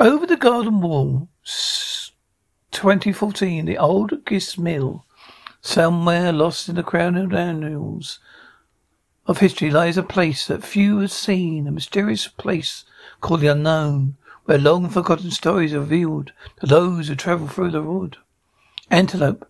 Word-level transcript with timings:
Over 0.00 0.26
the 0.26 0.38
garden 0.38 0.80
wall, 0.80 1.28
2014, 2.70 3.66
the 3.66 3.76
old 3.76 4.24
grist 4.24 4.58
mill. 4.58 5.04
Somewhere 5.60 6.32
lost 6.32 6.70
in 6.70 6.76
the 6.76 6.82
crown 6.82 7.16
of 7.18 7.34
annals 7.34 8.18
of 9.26 9.40
history 9.40 9.70
lies 9.70 9.98
a 9.98 10.02
place 10.02 10.46
that 10.46 10.64
few 10.64 11.00
have 11.00 11.12
seen, 11.12 11.66
a 11.66 11.70
mysterious 11.70 12.28
place 12.28 12.84
called 13.20 13.42
the 13.42 13.48
unknown, 13.48 14.16
where 14.46 14.56
long 14.56 14.88
forgotten 14.88 15.30
stories 15.30 15.74
are 15.74 15.80
revealed 15.80 16.32
to 16.60 16.66
those 16.66 17.08
who 17.08 17.14
travel 17.14 17.46
through 17.46 17.72
the 17.72 17.82
wood. 17.82 18.16
Antelope, 18.90 19.46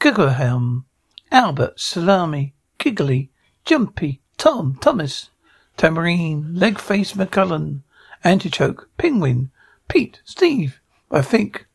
Guggerhelm, 0.00 0.84
Albert, 1.30 1.78
Salami, 1.78 2.54
Giggly, 2.78 3.28
Jumpy, 3.66 4.22
Tom, 4.38 4.78
Thomas, 4.80 5.28
Tambourine, 5.76 6.54
Leg-Face 6.54 7.12
McCullen, 7.12 7.82
Antichoke, 8.24 8.86
Penguin, 8.96 9.50
Pete, 9.92 10.22
Steve. 10.24 10.80
I 11.10 11.20
think 11.20 11.66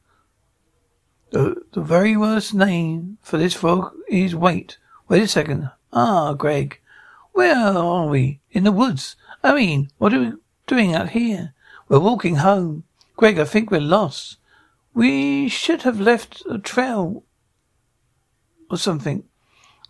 the, 1.29 1.61
the 1.73 1.81
very 1.81 2.17
worst 2.17 2.51
name 2.51 3.19
for 3.21 3.37
this 3.37 3.53
frog 3.53 3.93
is 4.07 4.35
Wait. 4.35 4.79
Wait 5.07 5.21
a 5.21 5.27
second. 5.27 5.69
Ah, 5.93 6.33
Greg. 6.33 6.81
Where 7.33 7.55
are 7.55 8.07
we? 8.07 8.41
In 8.49 8.63
the 8.63 8.71
woods. 8.71 9.17
I 9.43 9.53
mean, 9.53 9.91
what 9.99 10.15
are 10.15 10.19
we 10.19 10.33
doing 10.65 10.95
out 10.95 11.09
here? 11.09 11.53
We're 11.89 11.99
walking 11.99 12.37
home. 12.37 12.85
Greg, 13.17 13.37
I 13.37 13.45
think 13.45 13.69
we're 13.69 13.81
lost. 13.81 14.37
We 14.95 15.47
should 15.47 15.83
have 15.83 16.01
left 16.01 16.41
a 16.49 16.57
trail 16.57 17.23
or 18.71 18.79
something. 18.79 19.25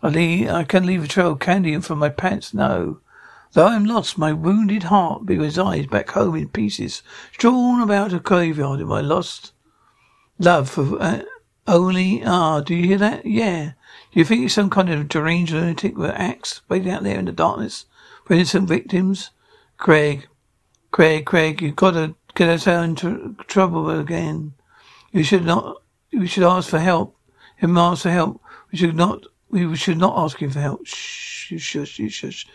I, 0.02 0.08
leave, 0.08 0.50
I 0.50 0.64
can 0.64 0.84
leave 0.84 1.02
a 1.02 1.08
trail 1.08 1.32
of 1.32 1.38
candy 1.38 1.80
from 1.80 1.98
my 1.98 2.10
pants. 2.10 2.52
No. 2.52 3.00
Though 3.52 3.66
I'm 3.66 3.84
lost, 3.84 4.18
my 4.18 4.32
wounded 4.32 4.84
heart 4.84 5.26
be 5.26 5.38
resides 5.38 5.86
back 5.86 6.10
home 6.10 6.36
in 6.36 6.48
pieces, 6.48 7.02
strewn 7.32 7.80
about 7.80 8.12
a 8.12 8.18
graveyard 8.18 8.80
in 8.80 8.88
my 8.88 9.00
lost 9.00 9.52
love 10.38 10.70
for 10.70 11.00
uh, 11.00 11.22
only. 11.66 12.22
Ah, 12.24 12.60
do 12.60 12.74
you 12.74 12.86
hear 12.86 12.98
that? 12.98 13.26
Yeah. 13.26 13.72
Do 14.12 14.18
you 14.18 14.24
think 14.24 14.44
it's 14.44 14.54
some 14.54 14.70
kind 14.70 14.90
of 14.90 15.08
deranged 15.08 15.52
lunatic 15.52 15.96
with 15.96 16.10
axe 16.10 16.62
waiting 16.68 16.90
out 16.90 17.02
there 17.02 17.18
in 17.18 17.24
the 17.24 17.32
darkness 17.32 17.86
for 18.24 18.34
innocent 18.34 18.68
victims? 18.68 19.30
Craig, 19.76 20.26
Craig, 20.90 21.26
Craig, 21.26 21.62
you've 21.62 21.76
got 21.76 21.92
to 21.92 22.14
get 22.34 22.48
us 22.48 22.66
out 22.66 22.84
into 22.84 23.36
trouble 23.46 23.90
again. 23.90 24.54
You 25.12 25.22
should 25.22 25.44
not. 25.44 25.82
You 26.10 26.26
should 26.26 26.44
ask 26.44 26.68
for 26.68 26.78
help. 26.78 27.16
Him 27.56 27.76
ask 27.76 28.02
for 28.02 28.10
help. 28.10 28.40
We 28.72 28.78
should 28.78 28.96
not. 28.96 29.24
We 29.50 29.74
should 29.76 29.98
not 29.98 30.18
ask 30.18 30.40
him 30.40 30.50
for 30.50 30.60
help. 30.60 30.86
Shh, 30.86 31.54
shush, 31.58 32.00
shush, 32.08 32.46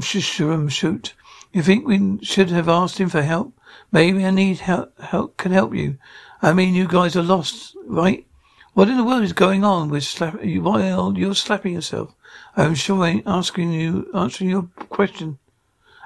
shoot. 0.00 1.14
You 1.52 1.62
think 1.62 1.86
we 1.86 2.18
should 2.22 2.50
have 2.50 2.68
asked 2.68 2.98
him 2.98 3.08
for 3.08 3.22
help? 3.22 3.52
Maybe 3.90 4.24
I 4.24 4.30
need 4.30 4.58
help. 4.58 4.98
Help 5.00 5.36
can 5.36 5.52
help 5.52 5.74
you. 5.74 5.98
I 6.42 6.52
mean, 6.52 6.74
you 6.74 6.86
guys 6.86 7.16
are 7.16 7.22
lost, 7.22 7.76
right? 7.86 8.26
What 8.74 8.88
in 8.88 8.96
the 8.96 9.04
world 9.04 9.24
is 9.24 9.32
going 9.32 9.64
on 9.64 9.90
with 9.90 10.04
slap? 10.04 10.34
While 10.42 11.18
you're 11.18 11.34
slapping 11.34 11.74
yourself, 11.74 12.14
I'm 12.56 12.76
sure 12.76 13.02
I 13.02 13.08
ain't 13.08 13.26
asking 13.26 13.72
you 13.72 14.08
answering 14.14 14.50
your 14.50 14.68
question. 14.90 15.38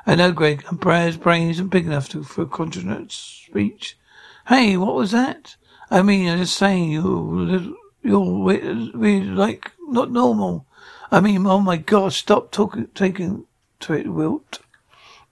I 0.06 0.14
know, 0.14 0.32
Greg, 0.32 0.64
and 0.68 0.80
Brad's 0.80 1.18
brain 1.18 1.50
isn't 1.50 1.68
big 1.68 1.86
enough 1.86 2.08
to, 2.10 2.22
for 2.22 2.46
continent 2.46 3.12
speech. 3.12 3.98
Hey, 4.48 4.76
what 4.76 4.94
was 4.94 5.10
that? 5.12 5.56
I 5.90 6.02
mean, 6.02 6.28
I'm 6.28 6.38
just 6.38 6.56
saying, 6.56 6.90
you're, 6.90 7.74
you're 8.02 8.44
really 8.94 9.24
like 9.24 9.72
not 9.80 10.10
normal. 10.10 10.66
I 11.10 11.20
mean, 11.20 11.46
oh 11.46 11.60
my 11.60 11.76
God, 11.76 12.12
stop 12.12 12.50
talking, 12.50 12.88
taking 12.94 13.46
to 13.84 13.92
it, 13.92 14.08
Wirt. 14.08 14.60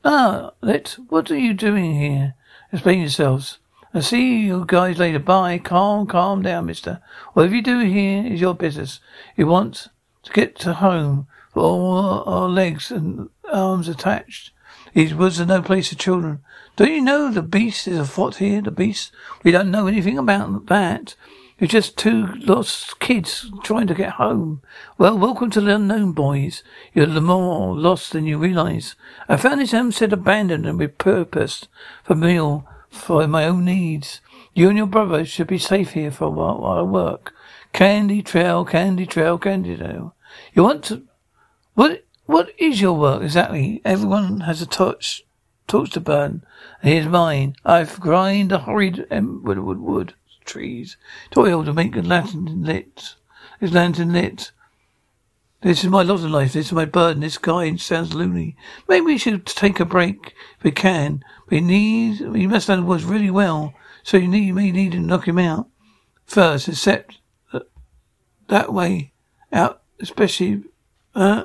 Ah, 0.05 0.53
let, 0.61 0.97
what 1.08 1.31
are 1.31 1.39
you 1.39 1.55
doing 1.55 1.98
here? 1.98 2.34
Explain 2.72 3.00
yourselves. 3.00 3.58
I 3.95 4.00
see 4.00 4.41
you 4.41 4.64
guys 4.67 4.98
later. 4.98 5.19
Bye. 5.19 5.58
Calm, 5.58 6.06
calm 6.06 6.42
down, 6.42 6.67
mister. 6.67 7.00
Whatever 7.34 7.56
you 7.56 7.62
do 7.62 7.80
here 7.80 8.27
is 8.27 8.41
your 8.41 8.55
business. 8.55 9.00
You 9.36 9.47
want 9.47 9.89
to 10.23 10.33
get 10.33 10.57
to 10.61 10.74
home 10.74 11.27
with 11.55 11.64
all 11.64 12.24
our 12.27 12.48
legs 12.48 12.91
and 12.91 13.29
arms 13.51 13.89
attached. 13.89 14.51
These 14.95 15.14
woods 15.14 15.41
are 15.41 15.46
no 15.46 15.62
place 15.62 15.89
for 15.89 15.95
children. 15.95 16.41
Don't 16.77 16.92
you 16.92 17.02
know 17.02 17.30
the 17.30 17.42
beast 17.42 17.86
is 17.86 17.98
afoot 17.98 18.36
here? 18.36 18.61
The 18.61 18.70
beast? 18.70 19.12
We 19.42 19.51
don't 19.51 19.70
know 19.70 19.86
anything 19.86 20.18
about 20.18 20.67
that. 20.67 21.14
You're 21.62 21.68
just 21.68 21.96
two 21.96 22.27
lost 22.40 22.98
kids 22.98 23.48
trying 23.62 23.86
to 23.86 23.95
get 23.95 24.14
home. 24.14 24.62
Well, 24.98 25.17
welcome 25.17 25.48
to 25.50 25.61
the 25.61 25.77
unknown, 25.77 26.11
boys. 26.11 26.64
You're 26.92 27.06
more 27.20 27.78
lost 27.78 28.11
than 28.11 28.27
you 28.27 28.36
realize. 28.36 28.96
I 29.28 29.36
found 29.36 29.61
this 29.61 29.70
homestead 29.70 30.12
abandoned 30.12 30.67
and 30.67 30.80
repurposed 30.80 31.68
for 32.02 32.17
meal 32.17 32.67
for 32.90 33.28
my 33.28 33.45
own 33.45 33.64
needs. 33.64 34.20
You 34.55 34.70
and 34.70 34.77
your 34.77 34.89
brother 34.89 35.24
should 35.24 35.46
be 35.46 35.58
safe 35.58 35.92
here 35.92 36.11
for 36.11 36.24
a 36.24 36.30
while 36.30 36.58
while 36.58 36.78
I 36.80 36.83
work. 36.83 37.33
Candy 37.73 38.23
trail, 38.23 38.64
candy 38.64 39.06
trail, 39.06 39.39
candy 39.39 39.77
trail. 39.77 40.17
You 40.55 40.64
want 40.64 40.83
to? 40.86 41.05
What? 41.74 42.05
What 42.27 42.50
is 42.58 42.80
your 42.80 42.94
work 42.94 43.23
exactly? 43.23 43.80
Everyone 43.84 44.40
has 44.40 44.62
a 44.62 44.67
torch, 44.67 45.24
torch 45.68 45.90
to 45.90 46.00
burn. 46.00 46.42
And 46.83 46.92
here's 46.92 47.06
mine. 47.06 47.55
I've 47.64 48.00
grind 48.00 48.50
a 48.50 48.58
horrid 48.58 49.06
wood, 49.08 49.61
wood, 49.61 49.79
wood, 49.79 50.14
trees, 50.45 50.97
toil 51.30 51.64
to 51.64 51.73
make 51.73 51.97
a 51.97 52.03
lantern 52.03 52.64
lit. 52.64 53.14
This 53.61 53.73
lantern 53.73 54.13
lit. 54.13 54.53
This 55.63 55.85
is 55.85 55.91
my 55.91 56.03
lot 56.03 56.14
of 56.14 56.30
life. 56.30 56.55
This 56.55 56.67
is 56.67 56.73
my 56.73 56.85
burden. 56.85 57.20
This 57.20 57.39
guy 57.39 57.77
sounds 57.77 58.14
loony. 58.14 58.57
Maybe 58.89 59.07
we 59.07 59.19
should 59.19 59.47
take 59.47 59.79
a 59.79 59.85
break 59.85 60.35
if 60.58 60.64
we 60.64 60.73
can. 60.73 61.25
We 61.48 61.61
need, 61.61 62.20
we 62.20 62.47
must 62.47 62.69
know 62.69 62.77
the 62.77 62.83
woods 62.83 63.05
really 63.05 63.30
well. 63.30 63.75
So 64.03 64.17
you 64.17 64.27
need, 64.27 64.47
you 64.47 64.55
may 64.55 64.73
need 64.73 64.92
to 64.92 65.01
knock 65.01 65.29
him 65.29 65.39
out 65.39 65.69
first, 66.27 66.69
except 66.69 67.19
that, 67.53 67.69
that 68.48 68.73
way 68.73 69.13
out, 69.53 69.83
especially, 70.01 70.64
uh, 71.14 71.45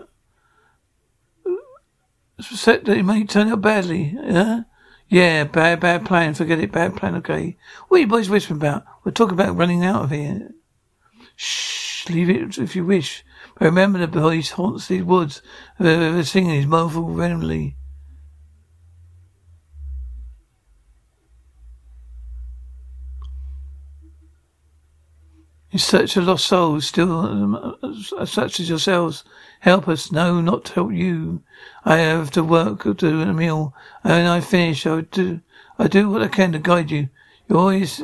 Set 2.40 2.86
that 2.86 2.98
it 2.98 3.04
may 3.04 3.26
turn 3.26 3.48
out 3.48 3.62
badly, 3.62 4.16
yeah? 4.16 4.62
Yeah, 5.10 5.46
bad, 5.46 5.80
bad 5.80 6.06
plan. 6.06 6.34
Forget 6.34 6.60
it, 6.60 6.72
bad 6.72 6.98
plan, 6.98 7.16
okay? 7.16 7.56
What 7.88 7.98
are 7.98 8.02
you 8.02 8.08
boys 8.08 8.30
whispering 8.30 8.60
about? 8.60 8.84
We're 9.04 9.14
talking 9.14 9.36
about 9.36 9.56
running 9.56 9.86
out 9.86 10.04
of 10.04 10.12
here. 10.12 10.52
Shh, 11.38 12.10
leave 12.10 12.30
it 12.30 12.58
if 12.58 12.76
you 12.76 12.84
wish. 12.86 13.24
But 13.58 13.66
remember 13.66 14.00
the 14.00 14.08
voice 14.08 14.52
haunts 14.52 14.88
these 14.88 15.04
woods. 15.04 15.42
The 15.80 16.24
singing 16.24 16.56
is 16.56 16.68
mournful 16.68 17.04
randomly. 17.04 17.77
In 25.70 25.80
search 25.80 26.16
of 26.16 26.24
lost 26.24 26.46
souls, 26.46 26.88
still 26.88 27.20
um, 27.20 27.96
such 28.26 28.60
as 28.62 28.70
yourselves. 28.70 29.26
Help 29.60 29.90
us. 29.90 30.14
No, 30.14 30.40
not 30.40 30.70
help 30.70 30.94
you. 30.94 31.44
I 31.84 31.98
have 31.98 32.32
to 32.32 32.44
work 32.44 32.84
to 32.84 33.22
a 33.22 33.34
meal. 33.34 33.74
And 34.04 34.14
when 34.14 34.26
I 34.28 34.40
finish, 34.40 34.86
I 34.86 35.02
do, 35.02 35.42
I 35.78 35.88
do 35.88 36.10
what 36.10 36.24
I 36.24 36.30
can 36.30 36.54
to 36.54 36.60
guide 36.60 36.90
you. 36.90 37.10
You 37.50 37.58
always, 37.58 38.00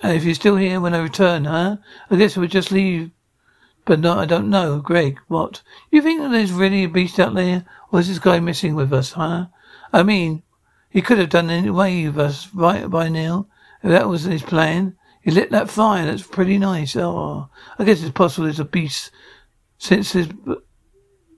and 0.00 0.16
if 0.16 0.24
you're 0.24 0.34
still 0.34 0.56
here 0.56 0.80
when 0.80 0.94
I 0.94 0.98
return, 0.98 1.46
huh? 1.46 1.78
I 2.10 2.16
guess 2.16 2.36
we'll 2.36 2.48
just 2.48 2.70
leave. 2.70 3.10
But 3.84 3.98
no, 3.98 4.16
I 4.16 4.24
don't 4.24 4.48
know. 4.48 4.78
Greg, 4.78 5.18
what? 5.26 5.62
You 5.90 6.02
think 6.02 6.20
that 6.20 6.30
there's 6.30 6.52
really 6.52 6.84
a 6.84 6.88
beast 6.88 7.18
out 7.18 7.34
there? 7.34 7.64
Or 7.90 7.98
is 7.98 8.08
this 8.08 8.20
guy 8.20 8.38
messing 8.38 8.76
with 8.76 8.92
us, 8.92 9.12
huh? 9.12 9.46
I 9.92 10.04
mean, 10.04 10.44
he 10.88 11.02
could 11.02 11.18
have 11.18 11.30
done 11.30 11.50
away 11.50 12.06
with 12.06 12.18
us 12.18 12.54
right 12.54 12.88
by 12.88 13.08
now. 13.08 13.48
If 13.82 13.90
that 13.90 14.08
was 14.08 14.24
his 14.24 14.42
plan. 14.42 14.96
He 15.30 15.36
lit 15.36 15.50
that 15.52 15.70
fire. 15.70 16.06
That's 16.06 16.24
pretty 16.24 16.58
nice. 16.58 16.96
Oh, 16.96 17.48
I 17.78 17.84
guess 17.84 18.02
it's 18.02 18.10
possible 18.10 18.48
it's 18.48 18.58
a 18.58 18.64
beast 18.64 19.12
since 19.78 20.12
there's, 20.12 20.26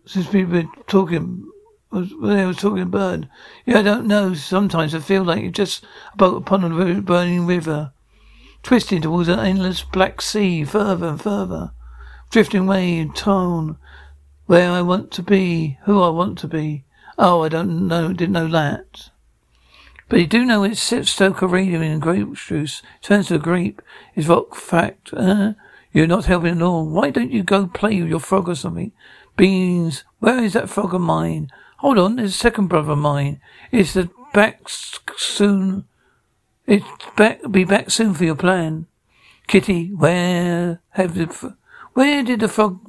since 0.07 0.33
we've 0.33 0.51
been 0.51 0.71
talking. 0.87 1.47
When 1.91 2.39
I 2.39 2.47
was 2.47 2.57
talking 2.57 2.89
bird. 2.89 3.29
Yeah, 3.67 3.81
I 3.81 3.83
don't 3.83 4.07
know. 4.07 4.33
Sometimes 4.33 4.95
I 4.95 5.01
feel 5.01 5.25
like 5.25 5.43
you're 5.43 5.51
just 5.51 5.85
about 6.15 6.37
upon 6.37 6.65
a 6.65 7.03
burning 7.03 7.45
river, 7.45 7.93
twisting 8.63 9.03
towards 9.03 9.29
an 9.29 9.39
endless 9.39 9.83
black 9.83 10.23
sea, 10.23 10.65
further 10.65 11.09
and 11.09 11.21
further, 11.21 11.73
drifting 12.31 12.63
away 12.63 12.97
in 12.97 13.13
tone, 13.13 13.77
where 14.47 14.71
I 14.71 14.81
want 14.81 15.11
to 15.11 15.23
be, 15.23 15.77
who 15.85 16.01
I 16.01 16.09
want 16.09 16.39
to 16.39 16.49
be. 16.49 16.87
Oh, 17.19 17.43
I 17.43 17.51
don't 17.51 17.87
know. 17.87 18.15
Didn't 18.15 18.33
know 18.33 18.49
that. 18.49 19.11
But 20.13 20.21
you 20.21 20.27
do 20.27 20.45
know 20.45 20.63
it's 20.63 20.93
Stoker 21.11 21.47
radio 21.47 21.81
in 21.81 21.99
grape 21.99 22.35
juice. 22.35 22.83
Turns 23.01 23.29
to 23.29 23.39
grape 23.39 23.81
is 24.15 24.29
rock 24.29 24.55
fact. 24.55 25.11
Uh, 25.15 25.55
you're 25.91 26.07
not 26.07 26.27
helping 26.27 26.57
at 26.59 26.63
all. 26.63 26.85
Why 26.85 27.09
don't 27.09 27.31
you 27.31 27.43
go 27.43 27.67
play 27.67 27.99
with 27.99 28.11
your 28.11 28.21
frog 28.21 28.47
or 28.51 28.55
something? 28.55 28.93
Beans, 29.39 30.05
where 30.19 30.45
is 30.45 30.53
that 30.53 30.69
frog 30.69 30.93
of 30.93 31.01
mine? 31.01 31.51
Hold 31.79 31.97
on, 31.97 32.17
there's 32.17 32.35
a 32.35 32.39
second 32.39 32.67
brother 32.67 32.93
of 32.93 32.99
mine. 32.99 33.41
It's 33.71 33.95
the 33.95 34.11
back 34.35 34.69
soon. 34.69 35.87
It's 36.67 36.85
back, 37.17 37.51
be 37.51 37.65
back 37.65 37.91
soon 37.91 38.13
for 38.13 38.27
your 38.27 38.35
plan. 38.35 38.89
Kitty, 39.47 39.95
where 39.95 40.83
have 40.91 41.15
the, 41.15 41.57
where 41.95 42.23
did 42.23 42.41
the 42.41 42.49
frog 42.49 42.87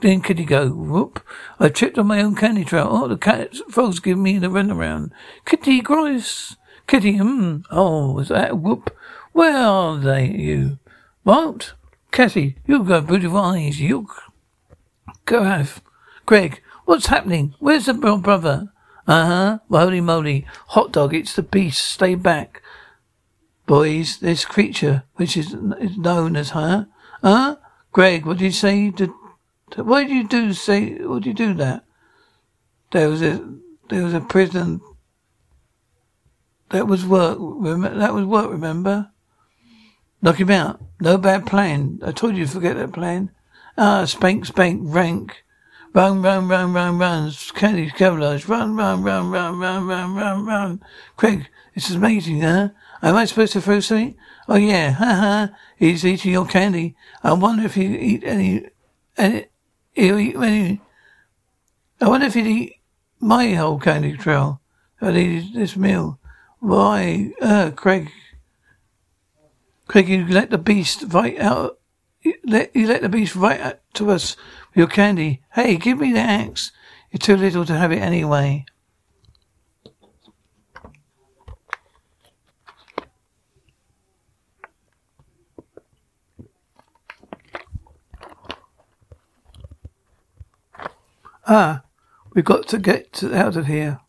then 0.00 0.20
Kitty 0.20 0.44
go, 0.44 0.68
whoop, 0.68 1.24
I 1.58 1.68
tripped 1.68 1.98
on 1.98 2.06
my 2.06 2.20
own 2.20 2.34
candy 2.34 2.64
trail. 2.64 2.88
Oh, 2.90 3.08
the 3.08 3.16
cat, 3.16 3.54
frog's 3.70 4.00
give 4.00 4.18
me 4.18 4.38
the 4.38 4.48
runaround. 4.48 5.10
Kitty, 5.44 5.80
gross. 5.80 6.56
Kitty, 6.86 7.16
hmm. 7.16 7.58
Oh, 7.70 8.18
is 8.18 8.28
that 8.28 8.58
whoop? 8.58 8.96
Where 9.32 9.56
are 9.56 9.96
they, 9.98 10.26
you? 10.26 10.78
What? 11.22 11.74
Cassie, 12.10 12.56
you've 12.66 12.88
got 12.88 13.06
beautiful 13.06 13.38
eyes. 13.38 13.80
You 13.80 14.08
go 15.26 15.44
have. 15.44 15.82
Greg, 16.26 16.62
what's 16.84 17.06
happening? 17.06 17.54
Where's 17.58 17.86
the 17.86 17.94
brother? 17.94 18.72
Uh 19.06 19.26
huh. 19.26 19.58
Holy 19.70 20.00
moly. 20.00 20.46
Hot 20.68 20.92
dog, 20.92 21.14
it's 21.14 21.34
the 21.34 21.42
beast. 21.42 21.84
Stay 21.84 22.14
back. 22.14 22.62
Boys, 23.66 24.18
this 24.18 24.44
creature, 24.44 25.04
which 25.16 25.36
is, 25.36 25.54
is 25.80 25.98
known 25.98 26.36
as 26.36 26.50
her. 26.50 26.88
Huh? 27.22 27.56
Greg, 27.92 28.24
what 28.24 28.38
did 28.38 28.44
you 28.46 28.52
say? 28.52 28.90
Did, 28.90 29.10
what 29.76 30.06
did 30.06 30.10
you 30.10 30.26
do? 30.26 30.52
Say, 30.52 30.94
what 31.04 31.22
did 31.22 31.38
you 31.38 31.46
do 31.46 31.54
that? 31.54 31.84
There 32.90 33.08
was 33.08 33.22
a, 33.22 33.56
there 33.88 34.04
was 34.04 34.14
a 34.14 34.20
prison. 34.20 34.80
That 36.70 36.86
was 36.86 37.06
work. 37.06 37.38
That 37.38 38.14
was 38.14 38.24
work, 38.24 38.50
remember? 38.50 39.10
Knock 40.20 40.40
him 40.40 40.50
out. 40.50 40.80
No 41.00 41.16
bad 41.16 41.46
plan. 41.46 42.00
I 42.04 42.12
told 42.12 42.36
you 42.36 42.44
to 42.44 42.50
forget 42.50 42.76
that 42.76 42.92
plan. 42.92 43.30
Ah, 43.76 44.04
spank, 44.04 44.46
spank, 44.46 44.80
rank. 44.84 45.44
Run, 45.94 46.22
run, 46.22 46.48
run, 46.48 46.72
run, 46.72 46.98
run. 46.98 47.32
Candy 47.54 47.90
camouflage. 47.90 48.46
Run, 48.46 48.76
run, 48.76 49.02
run, 49.02 49.30
run, 49.30 49.58
run, 49.58 49.86
run, 49.86 50.14
run, 50.14 50.44
run. 50.44 50.84
Craig, 51.16 51.48
this 51.74 51.88
is 51.88 51.96
amazing, 51.96 52.40
huh? 52.40 52.70
Am 53.02 53.14
I 53.14 53.24
supposed 53.24 53.52
to 53.52 53.60
throw 53.60 53.80
something? 53.80 54.16
Oh 54.48 54.56
yeah, 54.56 54.92
ha 54.92 55.04
ha. 55.04 55.50
He's 55.76 56.04
eating 56.04 56.32
your 56.32 56.46
candy. 56.46 56.96
I 57.22 57.32
wonder 57.32 57.64
if 57.64 57.74
he'd 57.74 57.94
eat 57.94 58.24
any, 58.24 58.66
any. 59.16 59.46
I 62.00 62.08
wonder 62.08 62.26
if 62.26 62.34
he'd 62.34 62.46
eat 62.46 62.76
my 63.18 63.54
whole 63.54 63.80
candy 63.80 64.16
trail. 64.16 64.60
I'd 65.00 65.16
eat 65.16 65.54
this 65.54 65.76
meal. 65.76 66.20
Why, 66.60 67.32
uh, 67.40 67.72
Craig, 67.72 68.10
Craig, 69.88 70.08
you 70.08 70.26
let 70.28 70.50
the 70.50 70.58
beast 70.58 71.04
right 71.08 71.38
out. 71.40 71.80
You 72.22 72.34
let, 72.44 72.74
you 72.76 72.86
let 72.86 73.02
the 73.02 73.08
beast 73.08 73.34
right 73.34 73.60
out 73.60 73.80
to 73.94 74.10
us 74.10 74.36
with 74.70 74.76
your 74.76 74.86
candy. 74.86 75.42
Hey, 75.54 75.76
give 75.76 75.98
me 75.98 76.12
the 76.12 76.20
axe. 76.20 76.70
You're 77.10 77.18
too 77.18 77.36
little 77.36 77.64
to 77.64 77.76
have 77.76 77.90
it 77.90 77.98
anyway. 77.98 78.66
Ah, 91.50 91.80
we've 92.34 92.44
got 92.44 92.68
to 92.68 92.78
get 92.78 93.24
out 93.24 93.56
of 93.56 93.66
here. 93.66 94.00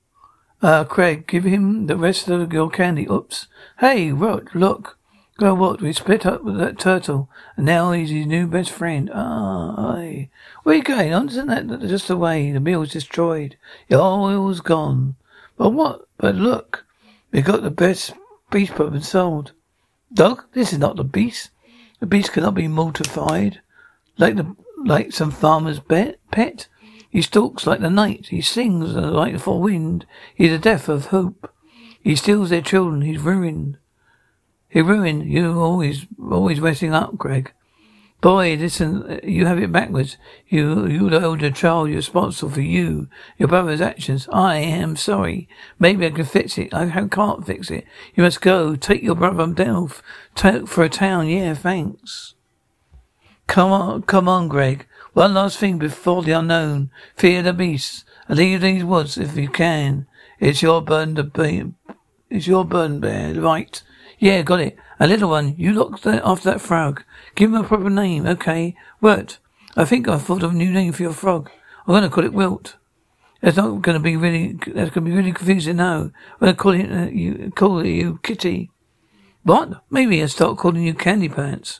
Uh, 0.62 0.84
Craig, 0.84 1.26
give 1.26 1.46
him 1.46 1.88
the 1.88 1.96
rest 1.96 2.28
of 2.28 2.52
your 2.52 2.70
candy. 2.70 3.08
Oops. 3.10 3.48
Hey, 3.80 4.12
Rot, 4.12 4.54
look. 4.54 4.98
Well, 5.40 5.56
what? 5.56 5.80
We 5.80 5.94
split 5.94 6.26
up 6.26 6.44
with 6.44 6.58
that 6.58 6.78
turtle, 6.78 7.30
and 7.56 7.66
now 7.66 7.94
he's 7.94 8.10
his 8.10 8.26
new 8.26 8.46
best 8.46 8.72
friend. 8.72 9.10
Ah, 9.14 9.94
aye. 9.94 10.30
Where 10.64 10.74
are 10.74 10.78
you 10.80 10.84
going? 10.84 11.30
Isn't 11.30 11.48
that 11.48 11.80
just 11.88 12.10
the 12.10 12.18
way? 12.18 12.52
The 12.52 12.60
meal's 12.60 12.92
destroyed. 12.92 13.56
Your 13.88 14.02
oil's 14.02 14.60
gone. 14.60 15.16
But 15.56 15.70
what? 15.70 16.10
But 16.18 16.36
look, 16.36 16.86
we 17.32 17.42
got 17.42 17.64
the 17.64 17.72
best 17.72 18.12
beast 18.52 18.76
puppet 18.76 19.06
sold. 19.06 19.54
Dog, 20.14 20.44
this 20.52 20.74
is 20.74 20.80
not 20.80 20.98
the 20.98 21.06
beast. 21.06 21.52
The 22.02 22.06
beast 22.06 22.34
cannot 22.34 22.56
be 22.56 22.68
mortified, 22.68 23.62
like 24.18 24.36
the 24.36 24.58
like 24.84 25.14
some 25.14 25.32
farmer's 25.32 25.80
pet. 25.80 26.20
Pet. 26.32 26.68
He 27.10 27.22
stalks 27.22 27.66
like 27.66 27.80
the 27.80 27.90
night. 27.90 28.28
He 28.28 28.42
sings 28.42 28.94
like 28.94 29.34
the 29.34 29.40
full 29.40 29.62
wind. 29.62 30.06
He's 30.36 30.52
the 30.52 30.60
death 30.60 30.88
of 30.88 31.08
hope. 31.08 31.52
He 32.02 32.16
steals 32.16 32.50
their 32.50 32.62
children. 32.62 33.02
He's 33.02 33.20
ruined. 33.20 33.78
He 34.70 34.82
ruined 34.82 35.30
you 35.30 35.60
always, 35.60 36.06
always 36.20 36.62
messing 36.62 36.94
up, 36.94 37.18
Greg. 37.18 37.52
Boy, 38.22 38.56
listen, 38.56 39.22
you 39.24 39.46
have 39.46 39.60
it 39.60 39.72
backwards. 39.72 40.18
You, 40.48 40.86
you 40.88 41.10
the 41.10 41.24
older 41.24 41.50
child, 41.52 41.88
you're 41.88 41.98
responsible 41.98 42.52
for 42.52 42.62
you, 42.62 43.08
your 43.38 43.48
brother's 43.48 43.80
actions. 43.80 44.28
I 44.32 44.58
am 44.58 44.98
sorry. 44.98 45.48
Maybe 45.80 46.06
I 46.06 46.10
can 46.12 46.26
fix 46.26 46.58
it. 46.58 46.74
I 46.74 47.08
can't 47.08 47.46
fix 47.46 47.72
it. 47.72 47.86
You 48.16 48.24
must 48.24 48.42
go. 48.42 48.76
Take 48.76 49.04
your 49.04 49.16
brother 49.16 49.48
down 49.48 49.88
for 49.88 50.84
a 50.84 50.90
town. 50.90 51.30
Yeah, 51.30 51.54
thanks. 51.54 52.36
Come 53.48 53.72
on, 53.72 54.02
come 54.04 54.28
on, 54.28 54.50
Greg. 54.50 54.86
One 55.14 55.34
last 55.34 55.58
thing 55.58 55.78
before 55.78 56.24
the 56.24 56.32
unknown. 56.32 56.92
Fear 57.16 57.44
the 57.44 57.54
beasts. 57.54 58.06
And 58.28 58.38
leave 58.38 58.62
these 58.62 58.84
woods 58.84 59.18
if 59.18 59.36
you 59.36 59.50
can. 59.50 60.08
It's 60.40 60.62
your 60.62 60.82
burden 60.82 61.16
to 61.16 61.24
be. 61.24 61.74
It's 62.30 62.48
your 62.48 62.64
burden, 62.64 63.00
bear. 63.00 63.34
Right. 63.34 63.82
Yeah, 64.20 64.42
got 64.44 64.60
it. 64.60 64.78
A 65.00 65.08
little 65.08 65.30
one. 65.30 65.56
You 65.58 65.74
look 65.74 66.06
after 66.06 66.52
that 66.52 66.62
frog. 66.62 67.04
Give 67.36 67.50
him 67.52 67.62
a 67.62 67.64
proper 67.64 67.90
name. 67.90 68.28
Okay. 68.28 68.76
Wirt. 69.02 69.40
I 69.76 69.86
think 69.86 70.08
I've 70.08 70.24
thought 70.24 70.44
of 70.44 70.52
a 70.52 70.56
new 70.56 70.72
name 70.72 70.94
for 70.94 71.04
your 71.04 71.14
frog. 71.14 71.50
I'm 71.88 71.94
going 71.94 72.04
to 72.04 72.10
call 72.10 72.26
it 72.26 72.34
Wirt. 72.34 72.76
That's 73.42 73.58
not 73.58 73.82
going 73.82 73.98
to 73.98 74.04
be 74.04 74.18
really. 74.18 74.54
That's 74.54 74.92
going 74.92 74.92
to 74.92 75.02
be 75.02 75.12
really 75.12 75.32
confusing. 75.32 75.78
No, 75.78 76.12
I'm 76.34 76.40
going 76.40 76.54
to 76.54 76.62
call 76.62 76.74
it 76.74 76.92
uh, 76.92 77.10
you. 77.10 77.52
Call 77.56 77.80
it 77.80 77.90
you 77.90 78.20
Kitty. 78.22 78.70
What? 79.44 79.82
Maybe 79.90 80.22
I 80.22 80.26
start 80.26 80.58
calling 80.58 80.84
you 80.84 80.94
Candy 80.94 81.30
Pants. 81.30 81.80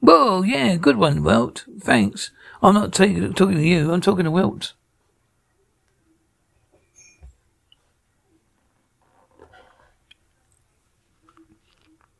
Whoa, 0.00 0.42
yeah, 0.42 0.76
good 0.76 0.96
one, 0.96 1.22
Wirt. 1.22 1.64
Thanks. 1.78 2.30
I'm 2.62 2.74
not 2.74 2.92
talking 2.92 3.32
to 3.34 3.60
you. 3.60 3.92
I'm 3.92 4.00
talking 4.00 4.24
to 4.24 4.30
Wirt. 4.30 4.72